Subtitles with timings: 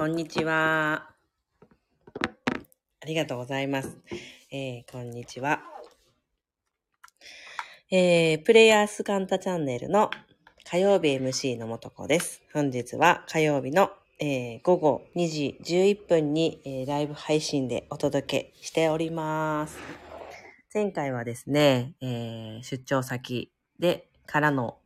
[0.00, 1.10] こんにちは。
[3.02, 3.98] ありがとうございます。
[4.50, 5.60] えー、こんにちは。
[7.90, 10.08] えー、プレイヤースカンタチャンネルの
[10.64, 12.40] 火曜日 MC のもとこです。
[12.54, 19.76] 本日は火曜日の、えー午後2時11分に、えーライブ配信でお届けしております。
[20.72, 24.78] 前回はですね、えー出張先でからの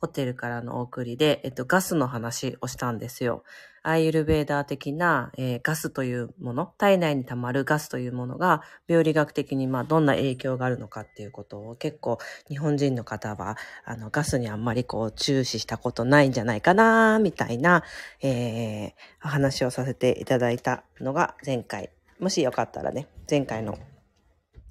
[0.00, 3.42] ホテルからのお送りで、えっと、ガスの話をしたんですよ。
[3.84, 17.84] アイルベーダー的な、えーガスというもの、体内に溜まるガスというものが、病理学的にまあどんな影響があるのかっていうことを結構日本人の方は、あの、ガスにあんまりこう注視したことないんじゃないかな、みたいな、
[18.22, 18.92] えー
[19.24, 21.90] お話をさせていただいたのが前回。
[22.18, 23.78] もしよかったらね、前回の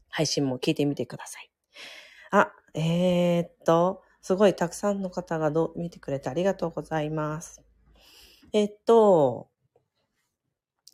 [0.10, 1.50] 配信も聞いてみてください。
[2.30, 7.63] あ、えー、っと、すごいたくさんの方がど見てくれてありがとうございます。
[8.56, 9.50] えっと、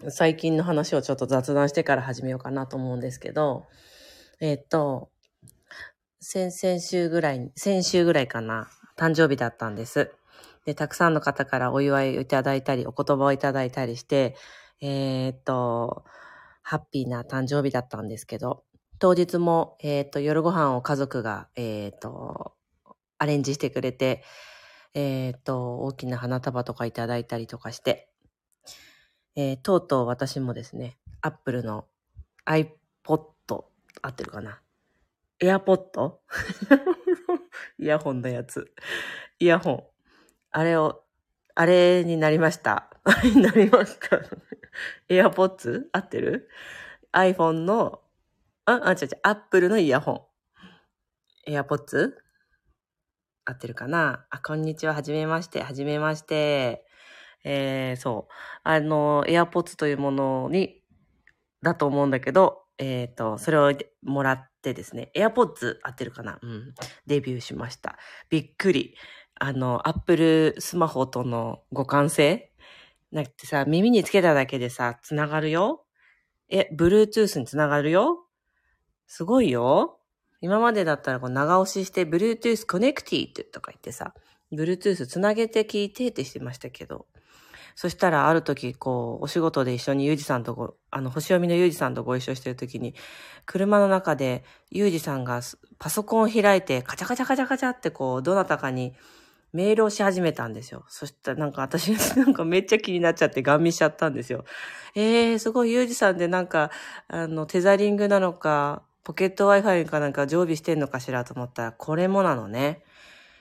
[0.07, 3.65] 最近の話をちょっと雑談してから始めようかなと思うんですけど、
[4.39, 5.09] えっと、
[6.21, 10.09] 先々週ぐらい、先週ぐらいかな、誕生日だったんです。
[10.63, 14.37] で、たくさんの方からお祝いをいただいたり、お言葉をいただいたりして、
[14.79, 16.05] えっと、
[16.61, 18.63] ハッピーな誕生日だったんですけど、
[18.99, 22.53] 当日も、えっと、夜ご飯を家族が、えっと、
[23.17, 24.23] アレンジしてくれて、
[24.93, 28.09] えっと、大きな花束とかいただいたりとかして、
[29.35, 31.85] えーとうとう私もですね、アップルの
[32.45, 32.69] iPod、
[34.01, 34.61] 合ってるかな
[35.39, 36.13] ?AirPod?
[37.79, 38.73] イヤホンのやつ。
[39.39, 39.83] イヤホン。
[40.51, 41.03] あれを、
[41.55, 42.89] あれになりました。
[43.03, 44.19] あれになりました。
[45.09, 45.85] AirPods?
[45.91, 46.49] 合ってる
[47.11, 48.01] ?iPhone の、
[48.65, 50.29] あ、あ、違う違う、Apple のイヤホ
[51.47, 51.51] ン。
[51.51, 52.13] AirPods?
[53.49, 54.27] 合ってるかな？
[54.29, 54.93] あ、こんにちは。
[54.93, 55.63] はじめまして。
[55.63, 56.85] はじめまして。
[57.43, 58.33] えー、そう。
[58.63, 60.83] あの、AirPods というものに、
[61.63, 63.73] だと思うんだけど、えっ、と、それを
[64.03, 66.37] もらってですね、AirPods 合ってるかな？
[66.43, 66.75] うん。
[67.07, 67.97] デビューしました。
[68.29, 68.95] びっくり。
[69.39, 72.53] あの、Apple スマホとの互換性？
[73.11, 75.85] なんかさ、耳につけただけでさ、つながるよ？
[76.49, 78.27] え、Bluetooth につながるよ？
[79.07, 79.98] すごいよ
[80.41, 84.13] 今までだったらこう長押しして Bluetooth Connected とか言ってさ、
[84.51, 87.05] Bluetooth つなげて聞いてってしてましたけど、
[87.75, 92.93] そしたらある時、こう、お仕事で一緒にユージさんとご、あの、星読みのユージさんとご一緒してる時に、
[93.45, 95.41] 車の中でユージさんが
[95.77, 98.93] パソコンを開いて、カチャカチャカチャカチャってこう、どなたかに
[99.53, 100.83] メールをし始めたんですよ。
[100.89, 104.43] そしたらなんか私、 なんかめっちゃ気になっちゃってガン見しちゃったんですよ。
[104.95, 106.71] えー、すごいユージさんでなんか、
[107.07, 112.83] あの、テザリングなのか、ポケット Wi-Fi かなんか常備してんのかしらと思ったら、これもなのね。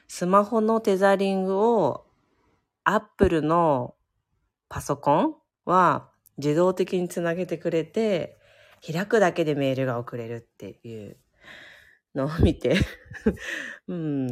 [0.07, 2.07] スマホのテザリングを、
[2.85, 3.95] Apple の
[4.71, 5.35] パソコン
[5.67, 6.09] は
[6.39, 8.39] 自動的につなげてくれて、
[8.81, 11.19] 開くだけでメールが送れるっていう
[12.15, 12.77] のを見て、
[13.89, 14.27] うん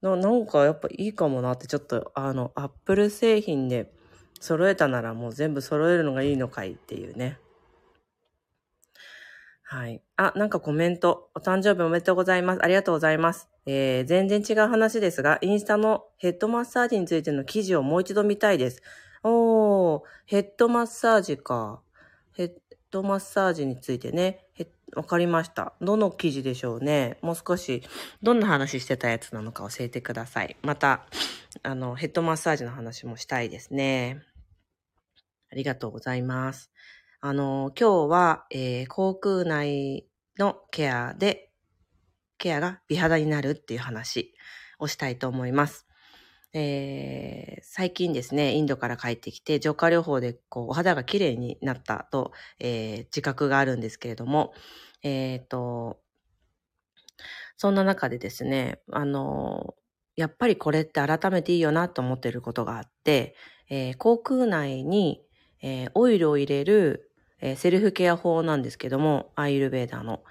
[0.00, 0.16] な。
[0.16, 3.94] なんかやっぱいいかもなってちょっとあの、Apple 製品で
[4.40, 7.38] 揃えたならもう全部揃えるのがいいのかいっていうね。
[9.72, 10.02] はい。
[10.18, 11.30] あ、なんかコメント。
[11.34, 12.62] お誕生日おめでとうございます。
[12.62, 13.48] ありがとうございます。
[13.64, 18.82] えー、全然違う話ですが、インスタのヘッドマッサージについての記事をもう一度見たいです。
[19.22, 21.80] おー、ヘッドマッサージか。
[22.34, 22.52] ヘッ
[22.90, 24.46] ドマッサージについてね。
[24.94, 25.72] わかりました。
[25.80, 27.16] どの記事でしょうね。
[27.22, 27.82] もう少し、
[28.22, 30.54] どんな話してたやつなのか教えてください。
[30.60, 31.06] また、
[31.62, 34.20] あの、ヘッドマッサージの話もしたいですね。
[35.50, 36.70] ありがとうございます。
[37.24, 41.52] あの、今日は、えー、口腔内のケアで、
[42.36, 44.34] ケアが美肌になるっていう話
[44.80, 45.86] をしたいと思います。
[46.52, 54.52] えー最近ですね、インドから帰ってきて、浄化療法でこうお肌が綺麗になったと、えー自覚があるんですけれども、
[55.04, 56.00] えっ、と、
[57.56, 59.74] そんな中でですね、あの、
[60.16, 63.34] やっぱりこれって改めていいよなと思ってることがあって、
[63.70, 65.22] えー口腔内に、
[65.62, 67.11] えーオイルを入れる、
[67.42, 70.22] えーセルフケア法なんですけども、アイルベーダーの。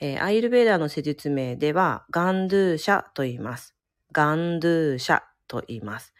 [0.00, 3.76] えーアイルベーダーの施術名では、ガンドゥーシャと言います。
[4.12, 6.14] ガンドゥーシャと言います。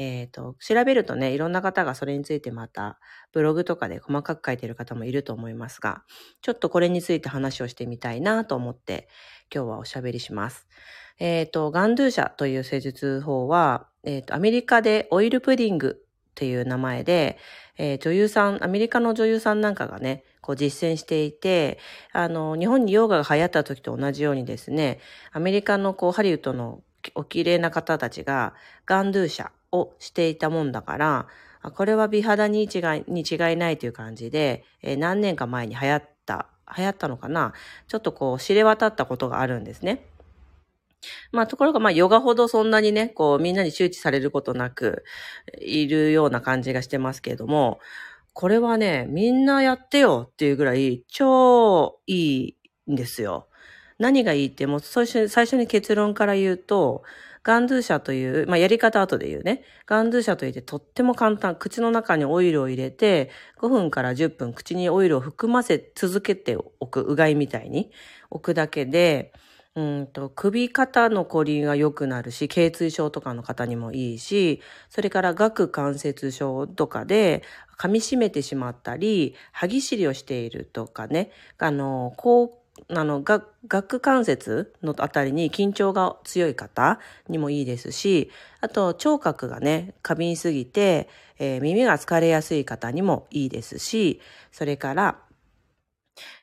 [0.00, 3.00] えっ、と、調べるとね、いろんな方がそれについてまた、
[3.32, 6.04] ブログとかで細かく書いてる方もいると思いますが、
[6.40, 9.08] ちょっとこれについて話をしてみたいなと思って、
[9.52, 10.68] 今日はおしゃべりします。
[11.18, 17.36] えっ、と、ガンドゥーシャという施術法は、えっ、と、アメリカでオイルプディングっていう名前で、
[17.78, 21.78] えー女優さん、アメリカの女優さんなんかがね、こう実践していて、
[22.12, 24.98] あの、日本にヨガが流行った時と同じようにですね、
[25.32, 26.82] アメリカのこうハリウッドの
[27.14, 28.54] お綺麗な方たちが
[28.84, 31.26] ガンドゥーシャをしていたもんだから、
[31.74, 32.70] これは美肌に違い
[33.08, 36.46] に違いないという感じで、えー何年か前に流行った、
[36.76, 37.54] 流行ったのかな
[37.86, 40.04] ちょっとこう知れ渡ったことがあるんですね。
[41.32, 45.04] まあ、ところが、まあ、ヨガほどそんなにね、こう、みんなに周知されることなく、
[45.60, 47.80] いるような感じがしてますけれども、
[48.32, 52.54] これはね、みんなやってよっていうぐらい、超い
[52.86, 53.48] いんですよ。
[53.98, 57.02] 何がいいって、もう最初最初に結論から言うと、
[57.42, 59.64] ガンドゥーシャという、まあ、やり方後で言うね。
[59.86, 61.56] ガンドゥーシャといってとっても簡単。
[61.56, 63.30] 口の中にオイルを入れて、
[63.60, 67.00] 5分から10分口にオイルを含ませ続けておく。
[67.00, 67.90] うがいみたいに
[68.30, 69.32] 置くだけで、
[69.78, 74.60] うんと首肩のこりが良くなるし、頸椎症とかの方にもいいし、
[74.90, 77.44] それから顎関節症とかで
[77.78, 82.60] 噛み締めてしまったり、歯ぎしりをしているとかね、あの、こ
[82.90, 83.22] う、あの、
[83.68, 86.98] 顎関節のあたりに緊張が強い方
[87.28, 88.30] にもいいですし、
[88.60, 91.08] あと聴覚がね、過敏すぎて、
[91.38, 94.20] えー耳が疲れやすい方にもいいですし、
[94.50, 95.18] それから、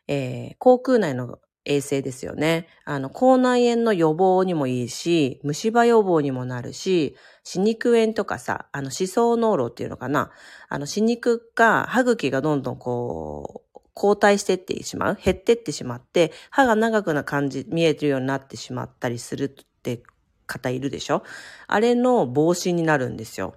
[0.07, 2.67] えー口腔内の衛生ですよね。
[2.85, 10.31] あの、口内炎の予防にもいいし、虫歯予防にもなるし、歯肉炎とかさ、あの、歯槽膿漏っていうのかな。
[10.69, 20.03] あの、歯肉が、歯茎がどんどんこう、後退してってしまう減ってってしまって、歯が長くな感じ、見えてるようになってしまったりするって
[20.45, 21.23] 方いるでしょ
[21.67, 23.55] あれの防止になるんですよ。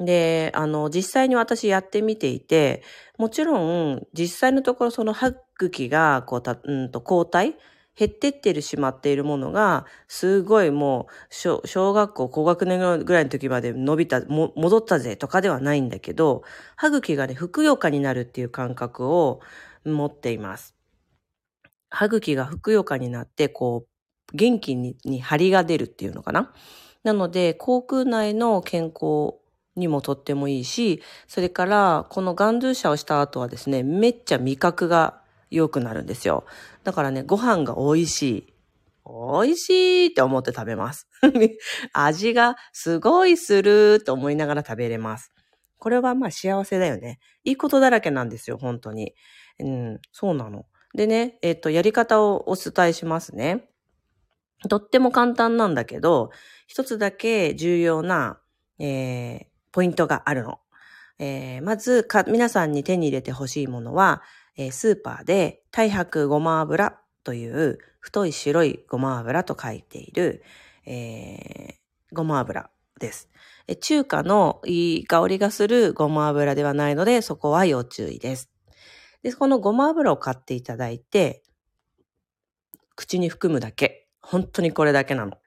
[0.00, 2.82] で、あの、実際に私やってみていて、
[3.16, 7.54] もちろん、実際のところその歯茎が、こう、た、うんと、後退
[7.96, 16.42] 減ってってるしまっているものが、すごいもう、小小学校高学年ぐらいの時まで伸びた、も戻ったぜとかではないんだけど、
[16.76, 19.40] 歯茎がね、ふくよかになるっていう感覚を
[19.84, 20.74] 持っています。
[21.88, 26.52] 歯茎がふくよかになって、こう、元気にに張りが出るっていうのかな？
[27.04, 29.34] なので、口腔内の健康
[29.76, 35.20] にもとってもいいし、それから、このガンドゥーシャをした後はですね、めっちゃ味覚が
[35.54, 36.44] 良くなるんですよ。
[36.84, 38.54] だからね、ご飯が美味しい。
[39.06, 39.70] 美味し
[40.04, 41.08] いって思って食べます。
[41.92, 45.32] 味がすごいすると思いながら食べれます。
[45.78, 47.18] これはまあ幸せだよね。
[47.44, 49.14] いいことだらけなんですよ、本当に。
[49.58, 50.64] うん、そうなの。
[50.94, 53.68] でね、えっ、と、やり方をお伝えしますね。
[54.68, 56.30] とっても簡単なんだけど、
[56.66, 58.40] 一つだけ重要な、
[58.78, 60.60] えーポイントがあるの。
[61.18, 64.22] えーまず、皆さんに手に入れてほしいものは、
[64.56, 70.42] えースーパーで太白ごま油という太い白いごま油と書いている、
[70.86, 71.84] えー
[72.14, 72.70] ごま油
[73.00, 73.28] です。
[73.80, 78.50] 中華のいい香りがするごま油ではないので、そこは要注意です。
[79.22, 81.42] で、このごま油を買っていただいて、
[82.94, 84.06] 口に含むだけ。
[84.22, 85.38] 本当にこれだけなの。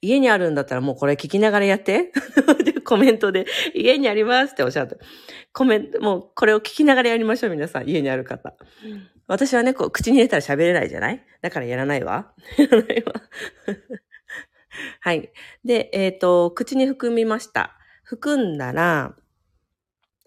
[0.00, 2.12] 家にあるんだったらもうこれ聞きながらやって。
[2.92, 4.98] コメントで、家にありますっておっしゃって。
[5.54, 7.88] コメント、もうこれを聞きながらやりましょう、皆さん。
[7.88, 8.54] 家にある方。
[9.26, 11.24] 私はね、こう、口に入れたら喋れないじゃない？
[11.40, 12.34] だからやらないわ。
[12.58, 13.14] やらないわ。
[15.00, 15.32] はい。
[15.64, 17.78] で、えっ、と、口に含みました。
[18.02, 19.16] 含んだら、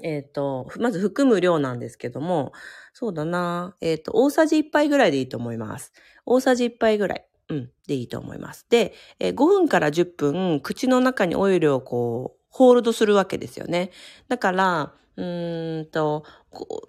[0.02, 2.52] えっ、と、まず含む量なんですけども、
[2.94, 5.94] そうだな、えっ、と、大さじ1杯ぐらいでいいと思います。
[6.26, 7.28] 大さじ1杯ぐらい。
[7.50, 8.66] うん、でいいと思います。
[8.70, 13.92] で、えー5分から10分、口の中にオイルをこう、ホールドするわけですよね。
[14.30, 16.24] だから、うんと、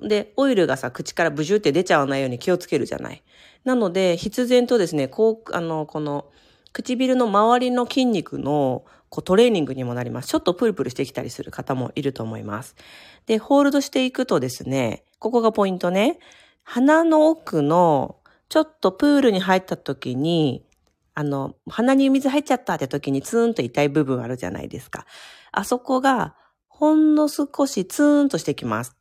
[0.00, 3.24] で、オイルがさ、口からブジューって出ちゃわないように気をつけるじゃない。
[3.64, 6.26] なので、必然とですね、こう、あの、この、
[6.72, 10.28] 唇の周りの筋肉のこうトレーニングにもなります。
[10.28, 12.76] ちょっとプルプルしてきたりする方もいると思います。
[13.26, 16.18] で、ホールドしていくとですね、ここがポイントね。
[16.62, 18.16] 鼻の奥の、
[18.50, 20.64] ちょっとプールに入った時に、
[21.14, 25.06] あの、鼻に水入っちゃったって時にツーンと痛い部分あるじゃないですか。
[25.56, 26.36] あそこが、
[26.68, 28.94] ほんの少しツーンとしてきます。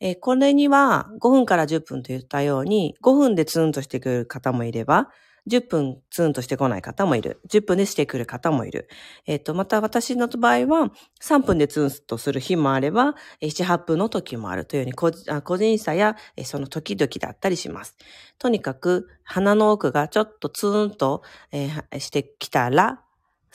[0.00, 5.10] えこれには5分から10分と言ったように、5分でツーンとしてくる方もいれば、
[5.46, 7.42] 10分ツーンとしてこない方もいる。
[7.50, 8.88] 10分でしてくる方もいる。
[9.26, 17.96] えっ、と、また私の場合は、3分でツーンとする日もあれば、7、8分の時もあるというように個人、あ個人差や、その時々だったりします。
[18.38, 21.22] とにかく、鼻の奥がちょっとツーンと、
[21.52, 23.03] えーしてきたら、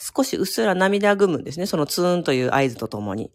[0.00, 1.66] 少しうっすら涙ぐむんですね。
[1.66, 3.30] そのツーンという合図とともに。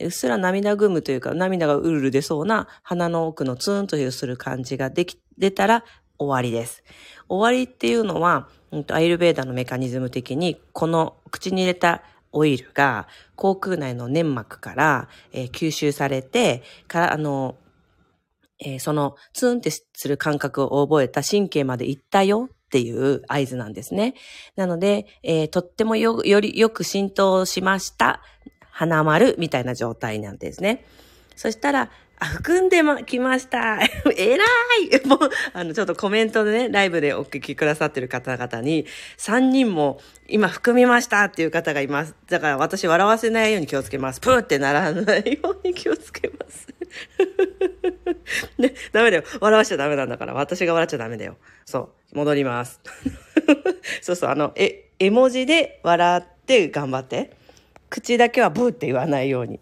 [0.00, 5.84] うっすら涙ぐむというか、涙がうるる出そうな鼻の奥のツーンというする感じができ、出たら
[6.18, 6.84] 終わりです。
[7.28, 12.02] 終わりっていうのは、うんとアイルベーダのメカニズム的に、この口に入れた
[12.32, 17.56] オイルが口腔内の粘膜から、えー吸収されて、から、あの、
[18.60, 24.14] えーそのツーンってする感覚を覚えた神経まで行ったよっていう合図なんですね。
[24.56, 28.20] なので、えーとってもよ、よりよく浸透しました。
[28.72, 30.84] 鼻丸みたいな状態なんですね。
[31.36, 33.78] そしたら、あ、含んでま、きました。
[34.16, 34.44] えら
[34.80, 35.18] いもう、
[35.52, 38.86] あの、ちょっとコメントでね、ライブでお聞きくださってる方々に、
[39.18, 42.16] 3人も今含みましたっていう方がいます。
[42.28, 44.20] だから私笑わせないように気をつけます。
[44.20, 46.73] プーってならないように気をつけます。
[48.58, 49.24] ね、ダメだよ。
[49.40, 50.34] 笑わしちゃダメなんだから。
[50.34, 51.36] 私が笑っちゃダメだよ。
[51.64, 52.16] そう。
[52.18, 52.80] 戻ります。
[54.02, 57.30] そうそう、あの、え、絵文字で笑って頑張って。
[57.90, 59.60] 口だけはブーって言わないように。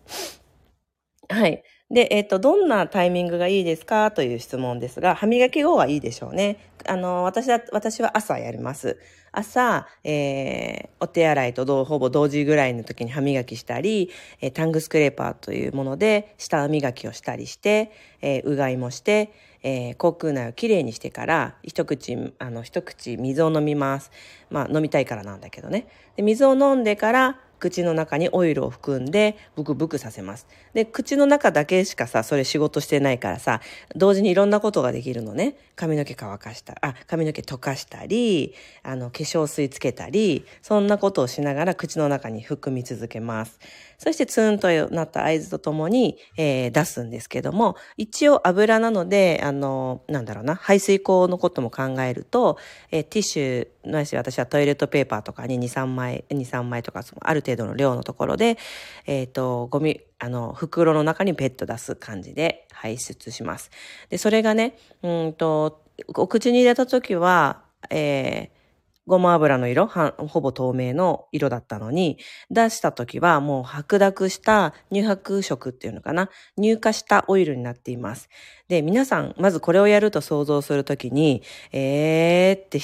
[1.28, 1.62] はい。
[1.92, 4.10] で、えっ、と、どんなタイミングがいいですか？
[4.12, 6.56] という質問ですが、歯磨き後はいいでしょうね。
[6.86, 8.98] あの、私は、私は朝やります。
[9.30, 19.32] 朝、えー、お手洗いとほぼ同時ぐらいの時に歯磨きしたり、えー、タングスクレーパーというもので舌磨きをしたりして、えー、うがいもして、
[19.62, 24.10] えー、口腔内をきれいにしてから、一口、あの、一口水を飲みます。
[24.50, 25.86] まあ、飲みたいからなんだけどね。
[26.16, 30.48] で水を飲んでから、口の中にオイルを含んでブクブクさせます。
[30.74, 33.60] で、口の中だけしかさ、それ仕事してないからさ、
[33.94, 35.54] 同時にいろんなことができるのね。
[35.76, 43.60] 髪の毛乾かした、あ、髪の毛溶かしたり、あの、化粧水つけたり、そんなことをしながら口の中に含み続けます。
[44.02, 52.58] そしてツーンとなった合図とともに、えー、出すんですけども、一応油なので、あの、なんだろうな、排水口のことも考えると、
[52.90, 58.58] えー、ティッシュ、ないし私はトイレットペーパーとかに2、3枚、2、3枚とか、ある程度程度の量のところで、
[59.06, 63.70] えっ、ー、と、ゴミ、あの、袋の中にペット出す感じで排出します。
[64.08, 68.62] で、それがね、うんと、お口に入れた時は、えー、
[69.06, 72.18] ごま油の色、ほぼ透明の色だったのに、
[72.50, 78.28] 出した時はもう白濁した乳白色っていうのかな、乳化したオイルになっています。
[78.68, 81.42] で、皆さん、まずこれをやると想像するときに、
[81.72, 82.78] えーって、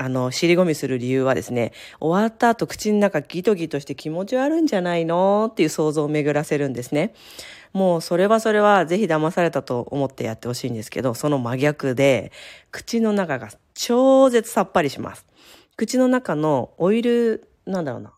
[0.00, 7.12] あの、尻込みする理由はですね、終わった後口の中ギトギトして気持ち悪いんじゃないのっていう想像を巡らせるんですね。
[7.74, 12.32] もうそれはそれはぜひ騙されたと思ってやってほしいんですけど、その真逆で、
[12.70, 15.26] 口の中が超絶さっぱりします。
[15.76, 18.14] 口の中のオイル、なんだろうな、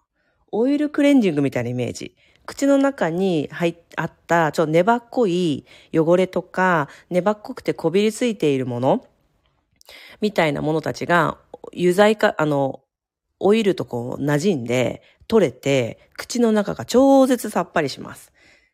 [0.52, 2.14] オイルクレンジングみたいなイメージ。
[2.46, 9.04] 口の中に入っあった、ちょっと粘っこい汚れとか、粘っこくてこびりついているもの、
[10.20, 11.38] みたいなものたちが、
[11.74, 12.80] 油剤か、あの、
[13.38, 18.32] オイルとこう馴染んで、取れて、口の中が超絶さっぱりします。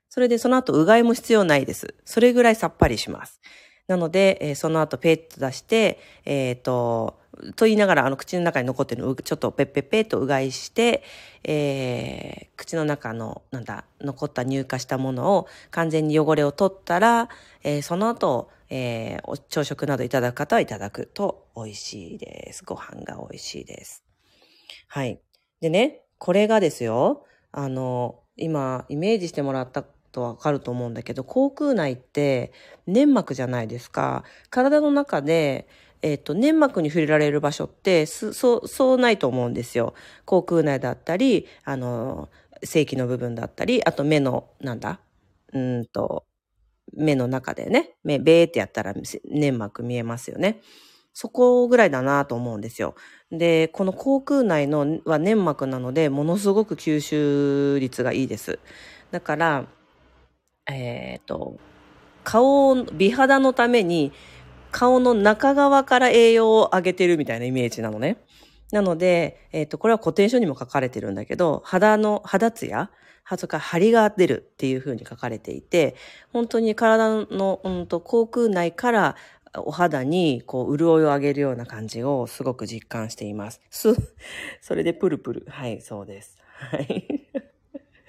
[0.08, 1.94] それでその後、うがいも必要ないです。
[2.04, 3.40] それぐらいさっぱりします。
[3.88, 7.18] なので、えー、その後ペット出して、えっ、ー、と、
[7.56, 11.02] と言いながら、あの、口の中に残ってるのをちょっとペッペッペッとうがいして、
[11.44, 17.30] えー、口の中の、なんだ、残った乳化したものを完全に汚れを取ったら、
[17.64, 22.64] えー、その後、えー、朝食などいただく方はいただくと美味しいです。
[22.64, 24.04] ご飯が美味しいです。
[24.88, 25.18] はい。
[25.60, 32.52] でね、これがですよ、あの、今、イメージしてもらったとわかると思うんだけど、口腔内って
[32.86, 34.24] 粘膜じゃないですか。
[34.50, 35.68] 体の中で、
[36.02, 39.94] えっ、ー、と、粘膜に触れられる場所って、そう、そうないと思うんですよ。
[40.24, 42.28] 口腔内だったり、あの、
[42.62, 45.00] 正規の部分だったり、あと目の、なんだ？
[45.52, 46.24] うんと、
[46.94, 48.94] 目の中でね、目、べーってやったら
[49.30, 50.60] 粘膜見えますよね。
[51.12, 52.94] そこぐらいだなと思うんですよ。
[53.32, 58.60] で、この口腔内のは粘膜なので、ものすごく吸収率がいいです。
[59.10, 59.66] だから、
[60.70, 61.58] えっ、ー、と、
[62.24, 64.12] 顔、美肌のために、
[64.70, 68.18] 顔の中側から栄養を上げてるみたいなイメージなのね。
[68.70, 72.90] なので、えっ、ー、と、これは古典書にも書かれてるんだけど、肌の、肌ツヤ、
[73.24, 75.96] 肌か張りが出るっていう風に書かれていて、
[76.32, 79.16] 本当に体の、うんと、口腔内から
[79.56, 83.60] お肌にこう潤いを上げるような感じをすごく実感しています。
[83.70, 83.94] す、
[84.60, 85.46] それでプルプル。
[85.48, 86.36] はい、そうです。
[86.54, 87.17] はい。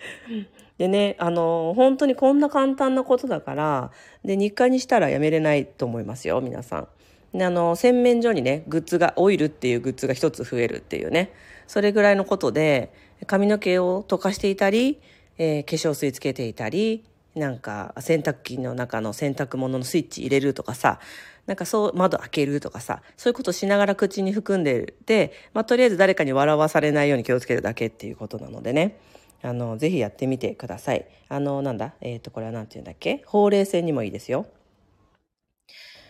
[0.78, 3.92] でね、あの、本当にこんな簡単なことだから、
[4.24, 6.88] で、日課にしたらやめれないと思いますよ、皆さ
[7.34, 7.38] ん。
[7.38, 11.32] で、あの、洗面所にね、グッズが、オイルっていうグッズが一つ増えるっていうね、
[11.68, 12.92] それぐらいのことで、
[13.28, 15.00] 髪の毛を溶かしていたり、
[15.38, 17.04] えー、化粧水つけていたり、
[17.36, 21.00] なんか洗濯機の中の洗濯物のスイッチ入れるとかさ、
[21.46, 28.98] なんかそう、窓開けるとかさ、そういうことしながら口に含んでて、まあ、とりあえず誰かに笑わされないように気をつけるだけっていうことなのでね。
[29.42, 31.08] あの、ぜひやってみてください。
[31.30, 31.96] あの、なんだ？
[32.02, 33.24] えっ、ー、と、これは何て言うんだっけ？
[33.26, 34.48] ほうれい線にもいいですよ。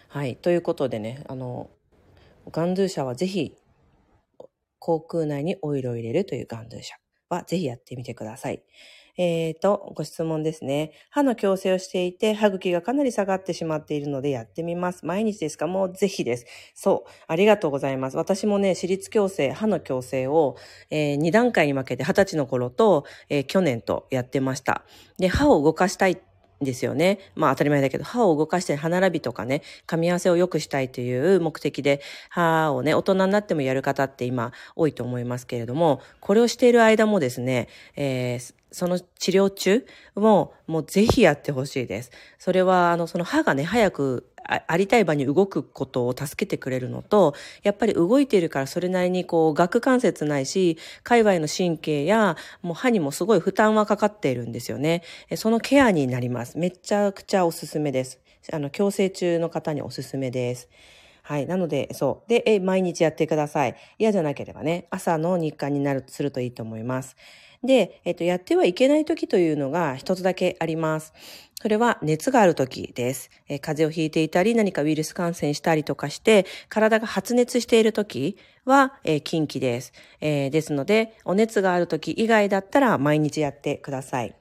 [0.08, 0.36] はい。
[0.36, 1.70] ということでね、あの、
[2.52, 3.56] ガンドゥーシャはぜひ、
[4.80, 6.96] 口腔内にオイルを入れるというガンドゥーシャ
[7.30, 8.64] はぜひやってみてください。
[9.18, 10.92] えーと、ご質問ですね。
[11.10, 15.06] 歯の矯正をしていて、歯茎がかなり下がってしまっているのでやってみます。
[15.06, 15.68] 毎日ですか？
[15.68, 16.46] もうぜひです。
[16.76, 17.10] そう。
[17.28, 18.18] ありがとうございます。
[18.18, 20.56] 私もね、私立矯正、歯の矯正を、
[20.90, 24.84] えー、2段階に分けて、20歳の頃と、えー、去年とやってました。
[25.18, 26.22] で、歯を動かしたい
[26.62, 27.20] ですよね。
[27.36, 39.86] まあ当たり前だけど、歯を動かして歯並びとかね、噛み合わせを良くしたいという目的で、歯をね、大人になってもやる方って今多いと思いますけれども、これをしている間もですね、えー、その治療中
[40.16, 42.12] も、もうぜひやってほしいです。
[42.38, 55.04] それは、あの、その歯がね、早くありたい場に動くことを助けてくれるのと、やっぱり動いているからそれなりにこう、顎関節ないし、界隈の神経や、もう歯にもすごい負担はかかっているんですよね。
[55.36, 56.58] そのケアになります。
[56.58, 58.20] めちゃくちゃおすすめです。
[58.52, 60.70] あの、矯正中の方におすすめです。
[61.22, 61.46] はい。
[61.46, 62.30] なので、そう。
[62.30, 63.76] で、え、毎日やってください。
[64.00, 67.16] 嫌じゃなければね、朝の日課になる、するといいと思います。
[67.64, 71.14] で、えっと、やってはいけない時というのが一つだけあります。
[71.62, 73.30] それは熱がある時です。
[73.50, 79.92] えー、風邪をひいていたり、何かウイルス感染したりとかして、体が発熱している時は、えー、禁忌です。
[80.22, 84.36] えー、ですので、お熱がある時以外だったら毎日やってください。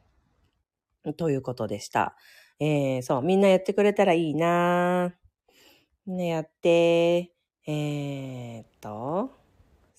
[1.17, 2.15] ということでした。
[2.61, 5.15] えー、そう、みんなやってくれたらいいな
[6.07, 7.33] みんなやって、
[7.67, 9.33] えー、っと、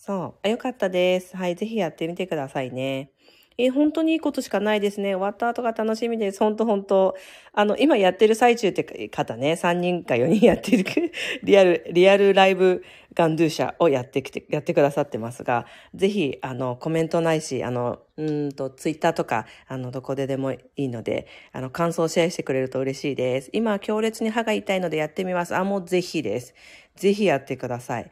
[0.10, 0.40] そう。
[0.42, 1.38] あ、よかったです。
[1.38, 1.56] はい。
[1.56, 3.12] ぜひやってみてくださいね。
[3.60, 5.14] え、本当にいいことしかないですね。
[5.14, 6.40] 終わった後が楽しみです。
[6.40, 7.16] 本当本当。
[7.54, 10.84] あの、今やってる最中って方ね、3人か4人やってる、
[11.44, 23.52] リアル、リアルライブガンドゥーシャをやってきて、やってくださってますが、ぜひ、あの、コメントないし、あの、うんと、ツイッターとか、あの、どこででもいいので、あの、感想をシェアしてくれると嬉しいです。
[23.54, 25.56] 今、強烈に歯が痛いのでやってみます。
[25.56, 26.56] あ、もうぜひです。
[26.96, 28.10] ぜひやってください。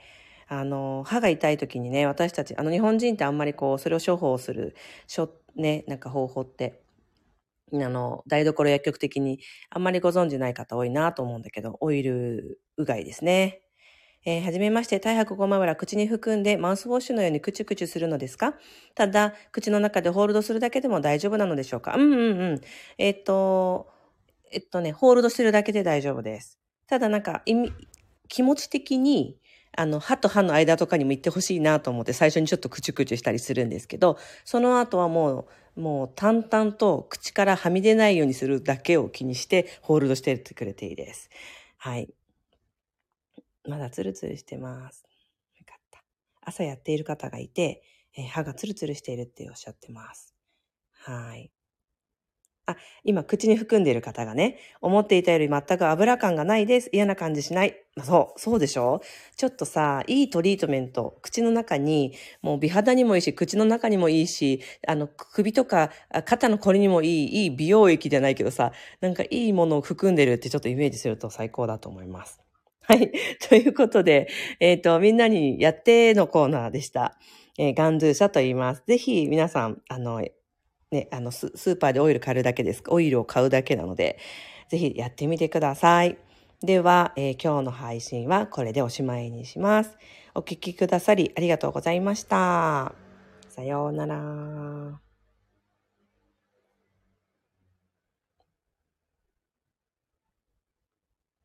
[0.50, 4.75] あの、歯が痛い時にね、私たち、あの、日本人ってあんまりこう、それを処方する、
[5.08, 6.82] しょ、ね、なんか方法って、
[7.74, 9.39] あの、台所薬局的に
[9.71, 13.62] あんまりご存知ない方多いなと思うんだけど、オイルうがいですね。
[14.26, 18.56] えー、はじめまして、太白ごま油口に含んでマウスウォッシュのようにクチュクチュするのですか？
[18.95, 21.95] ただ、口の中でホールドするだけでも大丈夫なのでしょうか？
[21.98, 22.62] うんうんうん。
[23.00, 23.89] えっと、
[24.52, 26.60] えっとね、ホールドしてるだけで大丈夫です。
[26.88, 27.43] ただなんか、
[28.30, 29.38] 気持ち的に、
[29.78, 41.30] あの、歯と歯の間とかにも行ってほしいなと思って最初にちょっとクチュクチュしたりするんですけど、その後はもう、もう淡々と口からはみ出ないようにするだけを気にしてホールドしてってくれていいです。
[41.78, 42.10] はい。
[43.68, 45.06] まだツルツルしてます。
[45.60, 46.04] よかった。
[46.42, 47.84] 朝やっている方がいて、
[48.16, 50.34] え、歯がツルツルしているっておっしゃってます。
[50.94, 51.52] はい。
[52.67, 52.75] あ、
[53.06, 56.89] 今口に含んでいる方がね、思っていたより全く油感がないです。
[56.91, 57.75] 嫌な感じしない。
[58.03, 59.01] そう、そうでしょ？
[59.38, 65.91] ちょっとさ、いいトリートメント、口の中に、もう美肌にもいいし、口の中にもいいし、あの、首とか
[66.25, 72.41] 肩のこりにもいい、いい美容液じゃないけどさ、なんかいいものを含んでるってちょっとイメージすると最高だと思います。
[72.84, 73.12] はい。
[73.47, 74.27] ということで、
[74.60, 77.17] えっ、ー、と、みんなにやってのコーナーでした。
[77.58, 78.84] えー、ガンドゥーシャと言います。
[78.86, 80.21] ぜひ皆さん、あの、
[80.91, 82.84] ね、あのス、スーパーでオイル買うだけです。
[82.88, 84.17] オイルを買うだけなので、
[84.69, 86.17] ぜひやってみてください。
[86.62, 89.97] では、えー、今日の配信はこれでおしまいにします。
[90.34, 92.93] お聴きくださりありがとうございました。
[93.50, 95.07] さようなら。